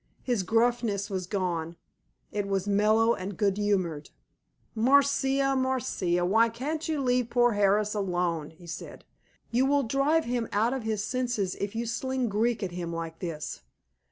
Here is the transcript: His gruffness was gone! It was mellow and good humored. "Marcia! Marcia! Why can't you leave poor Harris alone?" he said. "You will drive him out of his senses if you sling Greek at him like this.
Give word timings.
His 0.23 0.41
gruffness 0.41 1.11
was 1.11 1.27
gone! 1.27 1.75
It 2.31 2.47
was 2.47 2.67
mellow 2.67 3.13
and 3.13 3.37
good 3.37 3.59
humored. 3.59 4.09
"Marcia! 4.73 5.55
Marcia! 5.55 6.25
Why 6.25 6.49
can't 6.49 6.89
you 6.89 7.03
leave 7.03 7.29
poor 7.29 7.51
Harris 7.51 7.93
alone?" 7.93 8.49
he 8.49 8.65
said. 8.65 9.05
"You 9.51 9.67
will 9.67 9.83
drive 9.83 10.25
him 10.25 10.49
out 10.51 10.73
of 10.73 10.81
his 10.81 11.03
senses 11.03 11.53
if 11.59 11.75
you 11.75 11.85
sling 11.85 12.29
Greek 12.29 12.63
at 12.63 12.71
him 12.71 12.91
like 12.91 13.19
this. 13.19 13.61